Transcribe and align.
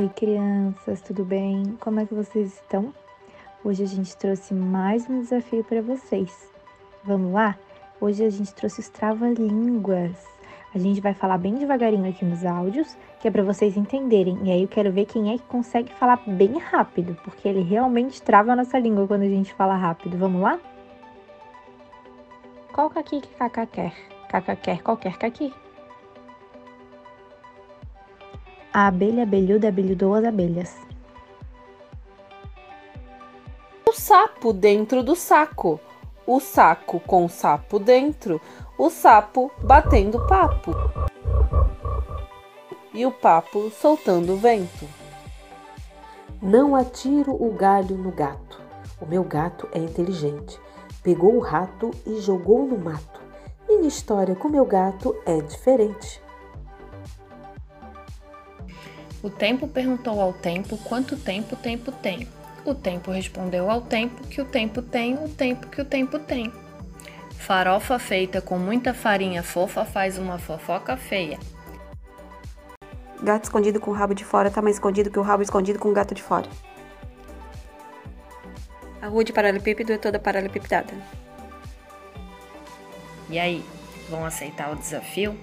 Oi, 0.00 0.08
crianças, 0.16 1.02
tudo 1.02 1.26
bem? 1.26 1.76
Como 1.78 2.00
é 2.00 2.06
que 2.06 2.14
vocês 2.14 2.54
estão? 2.54 2.90
Hoje 3.62 3.82
a 3.82 3.86
gente 3.86 4.16
trouxe 4.16 4.54
mais 4.54 5.06
um 5.10 5.20
desafio 5.20 5.62
para 5.62 5.82
vocês. 5.82 6.50
Vamos 7.04 7.34
lá? 7.34 7.54
Hoje 8.00 8.24
a 8.24 8.30
gente 8.30 8.54
trouxe 8.54 8.80
os 8.80 8.88
trava-línguas. 8.88 10.16
A 10.74 10.78
gente 10.78 11.02
vai 11.02 11.12
falar 11.12 11.36
bem 11.36 11.54
devagarinho 11.56 12.08
aqui 12.08 12.24
nos 12.24 12.46
áudios, 12.46 12.96
que 13.20 13.28
é 13.28 13.30
para 13.30 13.42
vocês 13.42 13.76
entenderem. 13.76 14.38
E 14.42 14.50
aí 14.50 14.62
eu 14.62 14.68
quero 14.68 14.90
ver 14.90 15.04
quem 15.04 15.34
é 15.34 15.36
que 15.36 15.44
consegue 15.44 15.92
falar 15.92 16.22
bem 16.26 16.56
rápido, 16.56 17.14
porque 17.22 17.46
ele 17.46 17.60
realmente 17.60 18.22
trava 18.22 18.52
a 18.52 18.56
nossa 18.56 18.78
língua 18.78 19.06
quando 19.06 19.24
a 19.24 19.28
gente 19.28 19.52
fala 19.52 19.76
rápido. 19.76 20.16
Vamos 20.16 20.40
lá? 20.40 20.58
Qual 22.72 22.88
caqui 22.88 23.20
que 23.20 23.28
Cacá 23.34 23.66
quer? 23.66 23.92
Cacá 24.30 24.56
quer 24.56 24.80
qualquer 24.80 25.18
caqui. 25.18 25.52
A 28.72 28.86
abelha 28.86 29.24
abelhuda 29.24 29.66
abelhudou 29.66 30.14
as 30.14 30.24
abelhas. 30.24 30.76
O 33.84 33.92
sapo 33.92 34.52
dentro 34.52 35.02
do 35.02 35.16
saco. 35.16 35.80
O 36.24 36.38
saco 36.38 37.00
com 37.00 37.24
o 37.24 37.28
sapo 37.28 37.80
dentro. 37.80 38.40
O 38.78 38.88
sapo 38.88 39.50
batendo 39.60 40.24
papo. 40.28 40.70
E 42.94 43.04
o 43.04 43.10
papo 43.10 43.70
soltando 43.70 44.34
o 44.34 44.36
vento. 44.36 44.86
Não 46.40 46.76
atiro 46.76 47.32
o 47.32 47.52
galho 47.52 47.96
no 47.96 48.12
gato. 48.12 48.62
O 49.00 49.06
meu 49.06 49.24
gato 49.24 49.68
é 49.72 49.78
inteligente. 49.78 50.60
Pegou 51.02 51.34
o 51.34 51.40
rato 51.40 51.90
e 52.06 52.20
jogou 52.20 52.64
no 52.64 52.78
mato. 52.78 53.20
Minha 53.68 53.88
história 53.88 54.36
com 54.36 54.48
meu 54.48 54.64
gato 54.64 55.16
é 55.26 55.38
diferente. 55.40 56.22
O 59.22 59.28
tempo 59.28 59.68
perguntou 59.68 60.20
ao 60.20 60.32
tempo 60.32 60.78
quanto 60.78 61.16
tempo 61.16 61.54
o 61.54 61.58
tempo 61.58 61.92
tem. 61.92 62.26
O 62.64 62.74
tempo 62.74 63.10
respondeu 63.10 63.70
ao 63.70 63.82
tempo 63.82 64.26
que 64.26 64.40
o 64.40 64.44
tempo 64.44 64.80
tem 64.80 65.14
o 65.14 65.28
tempo 65.28 65.66
que 65.68 65.80
o 65.80 65.84
tempo 65.84 66.18
tem. 66.18 66.52
Farofa 67.36 67.98
feita 67.98 68.40
com 68.40 68.58
muita 68.58 68.94
farinha 68.94 69.42
fofa 69.42 69.84
faz 69.84 70.16
uma 70.18 70.38
fofoca 70.38 70.96
feia. 70.96 71.38
Gato 73.22 73.44
escondido 73.44 73.78
com 73.78 73.90
o 73.90 73.94
rabo 73.94 74.14
de 74.14 74.24
fora 74.24 74.50
tá 74.50 74.62
mais 74.62 74.76
escondido 74.76 75.10
que 75.10 75.18
o 75.18 75.22
rabo 75.22 75.42
escondido 75.42 75.78
com 75.78 75.90
o 75.90 75.92
gato 75.92 76.14
de 76.14 76.22
fora. 76.22 76.48
A 79.02 79.06
rua 79.08 79.24
de 79.24 79.32
paralelepípedo 79.32 79.92
é 79.92 79.98
toda 79.98 80.18
paralelepipedada. 80.18 80.92
E 83.28 83.38
aí, 83.38 83.64
vão 84.08 84.24
aceitar 84.24 84.72
o 84.72 84.76
desafio? 84.76 85.36